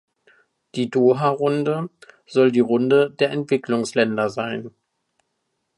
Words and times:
Die 0.73 0.89
Doha-Runde 0.89 1.91
soll 2.25 2.51
die 2.51 2.59
Runde 2.59 3.11
der 3.11 3.29
Entwicklungsländer 3.29 4.31
sein. 4.31 4.73